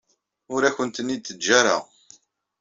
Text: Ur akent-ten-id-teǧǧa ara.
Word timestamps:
Ur 0.53 0.61
akent-ten-id-teǧǧa 0.69 1.53
ara. 1.59 1.77